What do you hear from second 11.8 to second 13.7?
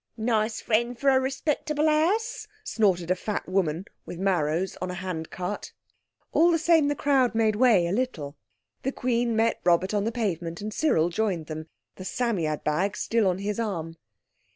the Psammead bag still on his